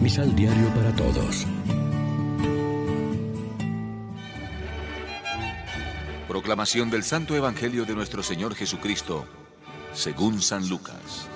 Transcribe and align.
Misal 0.00 0.34
Diario 0.34 0.66
para 0.70 0.96
Todos. 0.96 1.46
Proclamación 6.26 6.88
del 6.88 7.02
Santo 7.02 7.36
Evangelio 7.36 7.84
de 7.84 7.94
nuestro 7.94 8.22
Señor 8.22 8.54
Jesucristo, 8.54 9.26
según 9.92 10.40
San 10.40 10.70
Lucas. 10.70 11.28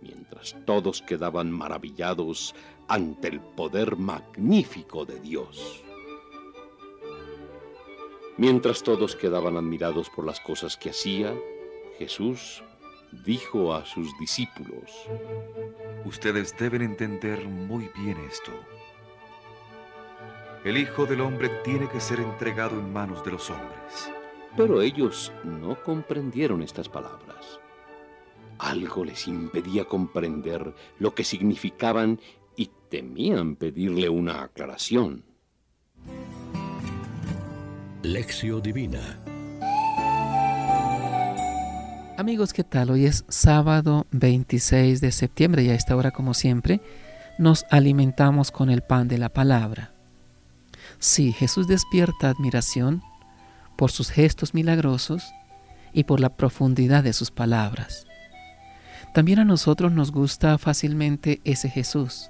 Mientras 0.00 0.56
todos 0.64 1.02
quedaban 1.02 1.52
maravillados 1.52 2.54
ante 2.88 3.28
el 3.28 3.40
poder 3.42 3.96
magnífico 3.96 5.04
de 5.04 5.20
Dios. 5.20 5.84
Mientras 8.38 8.82
todos 8.82 9.16
quedaban 9.16 9.58
admirados 9.58 10.08
por 10.08 10.24
las 10.24 10.40
cosas 10.40 10.78
que 10.78 10.88
hacía, 10.88 11.34
Jesús 11.98 12.62
dijo 13.24 13.74
a 13.74 13.84
sus 13.84 14.16
discípulos, 14.18 14.90
Ustedes 16.04 16.56
deben 16.58 16.82
entender 16.82 17.46
muy 17.46 17.88
bien 17.96 18.18
esto. 18.28 18.52
El 20.64 20.78
Hijo 20.78 21.06
del 21.06 21.20
Hombre 21.20 21.48
tiene 21.64 21.88
que 21.88 22.00
ser 22.00 22.20
entregado 22.20 22.78
en 22.78 22.92
manos 22.92 23.24
de 23.24 23.32
los 23.32 23.50
hombres. 23.50 24.10
Pero 24.56 24.82
ellos 24.82 25.32
no 25.44 25.80
comprendieron 25.82 26.62
estas 26.62 26.88
palabras. 26.88 27.60
Algo 28.58 29.04
les 29.04 29.26
impedía 29.26 29.84
comprender 29.84 30.74
lo 30.98 31.14
que 31.14 31.24
significaban 31.24 32.20
y 32.56 32.70
temían 32.88 33.56
pedirle 33.56 34.08
una 34.08 34.42
aclaración. 34.42 35.24
Lección 38.02 38.62
Divina 38.62 39.21
Amigos, 42.18 42.52
¿qué 42.52 42.62
tal? 42.62 42.90
Hoy 42.90 43.06
es 43.06 43.24
sábado 43.28 44.06
26 44.10 45.00
de 45.00 45.12
septiembre 45.12 45.62
y 45.62 45.70
a 45.70 45.74
esta 45.74 45.96
hora, 45.96 46.10
como 46.10 46.34
siempre, 46.34 46.82
nos 47.38 47.64
alimentamos 47.70 48.50
con 48.50 48.68
el 48.68 48.82
pan 48.82 49.08
de 49.08 49.16
la 49.16 49.30
palabra. 49.30 49.92
Sí, 50.98 51.32
Jesús 51.32 51.68
despierta 51.68 52.28
admiración 52.28 53.02
por 53.78 53.90
sus 53.90 54.10
gestos 54.10 54.52
milagrosos 54.52 55.32
y 55.94 56.04
por 56.04 56.20
la 56.20 56.36
profundidad 56.36 57.02
de 57.02 57.14
sus 57.14 57.30
palabras. 57.30 58.06
También 59.14 59.38
a 59.38 59.46
nosotros 59.46 59.90
nos 59.90 60.12
gusta 60.12 60.58
fácilmente 60.58 61.40
ese 61.44 61.70
Jesús. 61.70 62.28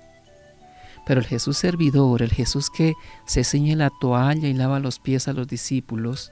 Pero 1.04 1.20
el 1.20 1.26
Jesús 1.26 1.58
servidor, 1.58 2.22
el 2.22 2.30
Jesús 2.30 2.70
que 2.70 2.94
se 3.26 3.42
ciñe 3.42 3.74
la 3.74 3.90
toalla 4.00 4.46
y 4.46 4.54
lava 4.54 4.78
los 4.78 5.00
pies 5.00 5.26
a 5.26 5.32
los 5.32 5.48
discípulos, 5.48 6.30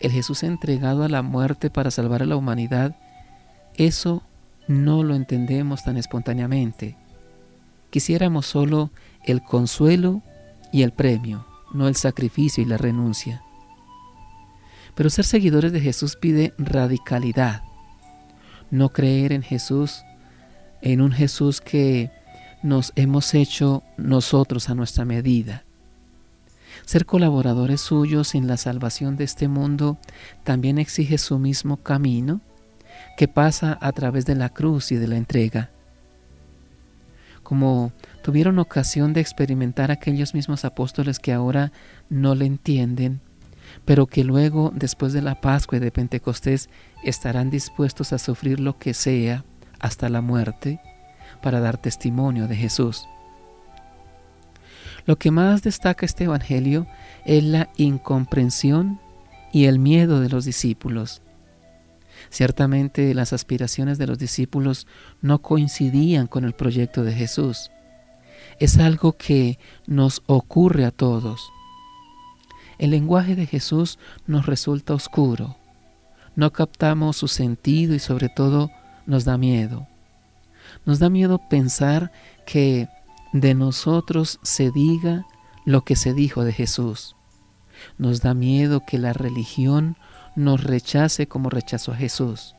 el 0.00 0.12
Jesús 0.12 0.42
entregado 0.42 1.04
a 1.04 1.08
la 1.08 1.22
muerte 1.22 1.70
para 1.70 1.90
salvar 1.90 2.22
a 2.22 2.26
la 2.26 2.36
humanidad, 2.36 2.96
eso 3.74 4.22
no 4.66 5.02
lo 5.02 5.14
entendemos 5.14 5.84
tan 5.84 5.96
espontáneamente. 5.96 6.96
Quisiéramos 7.90 8.46
solo 8.46 8.90
el 9.24 9.42
consuelo 9.42 10.22
y 10.72 10.82
el 10.82 10.92
premio, 10.92 11.46
no 11.72 11.88
el 11.88 11.96
sacrificio 11.96 12.62
y 12.62 12.66
la 12.66 12.76
renuncia. 12.76 13.42
Pero 14.94 15.10
ser 15.10 15.24
seguidores 15.24 15.72
de 15.72 15.80
Jesús 15.80 16.16
pide 16.16 16.54
radicalidad. 16.58 17.62
No 18.70 18.90
creer 18.90 19.32
en 19.32 19.42
Jesús, 19.42 20.02
en 20.82 21.00
un 21.00 21.12
Jesús 21.12 21.60
que 21.60 22.10
nos 22.62 22.92
hemos 22.96 23.34
hecho 23.34 23.82
nosotros 23.96 24.68
a 24.68 24.74
nuestra 24.74 25.04
medida. 25.04 25.64
Ser 26.88 27.04
colaboradores 27.04 27.82
suyos 27.82 28.34
en 28.34 28.46
la 28.46 28.56
salvación 28.56 29.18
de 29.18 29.24
este 29.24 29.46
mundo 29.46 29.98
también 30.42 30.78
exige 30.78 31.18
su 31.18 31.38
mismo 31.38 31.76
camino 31.76 32.40
que 33.18 33.28
pasa 33.28 33.76
a 33.82 33.92
través 33.92 34.24
de 34.24 34.34
la 34.34 34.48
cruz 34.48 34.90
y 34.90 34.96
de 34.96 35.06
la 35.06 35.18
entrega. 35.18 35.68
Como 37.42 37.92
tuvieron 38.22 38.58
ocasión 38.58 39.12
de 39.12 39.20
experimentar 39.20 39.90
aquellos 39.90 40.32
mismos 40.32 40.64
apóstoles 40.64 41.18
que 41.18 41.34
ahora 41.34 41.72
no 42.08 42.34
le 42.34 42.46
entienden, 42.46 43.20
pero 43.84 44.06
que 44.06 44.24
luego, 44.24 44.72
después 44.74 45.12
de 45.12 45.20
la 45.20 45.42
Pascua 45.42 45.76
y 45.76 45.82
de 45.82 45.92
Pentecostés, 45.92 46.70
estarán 47.04 47.50
dispuestos 47.50 48.14
a 48.14 48.18
sufrir 48.18 48.60
lo 48.60 48.78
que 48.78 48.94
sea 48.94 49.44
hasta 49.78 50.08
la 50.08 50.22
muerte 50.22 50.80
para 51.42 51.60
dar 51.60 51.76
testimonio 51.76 52.48
de 52.48 52.56
Jesús. 52.56 53.06
Lo 55.08 55.16
que 55.16 55.30
más 55.30 55.62
destaca 55.62 56.04
este 56.04 56.24
Evangelio 56.24 56.86
es 57.24 57.42
la 57.42 57.70
incomprensión 57.78 59.00
y 59.54 59.64
el 59.64 59.78
miedo 59.78 60.20
de 60.20 60.28
los 60.28 60.44
discípulos. 60.44 61.22
Ciertamente 62.28 63.14
las 63.14 63.32
aspiraciones 63.32 63.96
de 63.96 64.06
los 64.06 64.18
discípulos 64.18 64.86
no 65.22 65.40
coincidían 65.40 66.26
con 66.26 66.44
el 66.44 66.52
proyecto 66.52 67.04
de 67.04 67.14
Jesús. 67.14 67.70
Es 68.60 68.76
algo 68.76 69.16
que 69.16 69.58
nos 69.86 70.22
ocurre 70.26 70.84
a 70.84 70.90
todos. 70.90 71.48
El 72.76 72.90
lenguaje 72.90 73.34
de 73.34 73.46
Jesús 73.46 73.98
nos 74.26 74.44
resulta 74.44 74.92
oscuro. 74.92 75.56
No 76.36 76.52
captamos 76.52 77.16
su 77.16 77.28
sentido 77.28 77.94
y 77.94 77.98
sobre 77.98 78.28
todo 78.28 78.70
nos 79.06 79.24
da 79.24 79.38
miedo. 79.38 79.86
Nos 80.84 80.98
da 80.98 81.08
miedo 81.08 81.40
pensar 81.48 82.12
que 82.44 82.90
de 83.32 83.54
nosotros 83.54 84.38
se 84.42 84.70
diga 84.70 85.26
lo 85.64 85.82
que 85.82 85.96
se 85.96 86.14
dijo 86.14 86.44
de 86.44 86.52
Jesús. 86.52 87.14
Nos 87.98 88.20
da 88.22 88.34
miedo 88.34 88.82
que 88.86 88.98
la 88.98 89.12
religión 89.12 89.96
nos 90.34 90.64
rechace 90.64 91.26
como 91.26 91.50
rechazó 91.50 91.92
a 91.92 91.96
Jesús. 91.96 92.54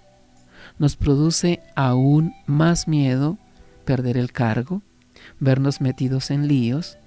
Nos 0.77 0.95
produce 0.95 1.61
aún 1.75 2.33
más 2.45 2.87
miedo 2.87 3.37
perder 3.85 4.17
el 4.17 4.31
cargo, 4.31 4.81
vernos 5.39 5.81
metidos 5.81 6.31
en 6.31 6.47
líos, 6.47 6.97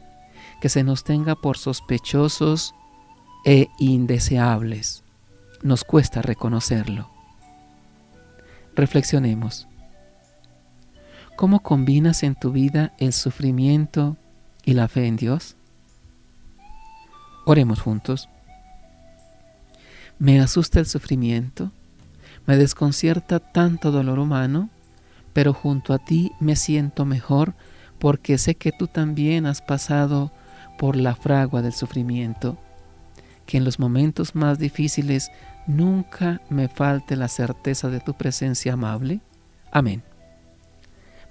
que 0.60 0.68
se 0.68 0.82
nos 0.84 1.04
tenga 1.04 1.34
por 1.36 1.56
sospechosos 1.56 2.74
e 3.44 3.68
indeseables. 3.78 5.04
Nos 5.62 5.84
cuesta 5.84 6.22
reconocerlo. 6.22 7.08
Reflexionemos. 8.74 9.68
¿Cómo 11.42 11.58
combinas 11.58 12.22
en 12.22 12.36
tu 12.36 12.52
vida 12.52 12.92
el 12.98 13.12
sufrimiento 13.12 14.16
y 14.64 14.74
la 14.74 14.86
fe 14.86 15.08
en 15.08 15.16
Dios? 15.16 15.56
Oremos 17.46 17.80
juntos. 17.80 18.28
Me 20.20 20.40
asusta 20.40 20.78
el 20.78 20.86
sufrimiento, 20.86 21.72
me 22.46 22.56
desconcierta 22.56 23.40
tanto 23.40 23.90
dolor 23.90 24.20
humano, 24.20 24.70
pero 25.32 25.52
junto 25.52 25.94
a 25.94 25.98
ti 25.98 26.30
me 26.38 26.54
siento 26.54 27.04
mejor 27.04 27.54
porque 27.98 28.38
sé 28.38 28.54
que 28.54 28.70
tú 28.70 28.86
también 28.86 29.44
has 29.46 29.62
pasado 29.62 30.30
por 30.78 30.94
la 30.94 31.16
fragua 31.16 31.60
del 31.60 31.72
sufrimiento, 31.72 32.56
que 33.46 33.56
en 33.56 33.64
los 33.64 33.80
momentos 33.80 34.36
más 34.36 34.60
difíciles 34.60 35.32
nunca 35.66 36.40
me 36.50 36.68
falte 36.68 37.16
la 37.16 37.26
certeza 37.26 37.88
de 37.88 37.98
tu 37.98 38.14
presencia 38.14 38.74
amable. 38.74 39.18
Amén. 39.72 40.04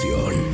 Pan 0.00 0.49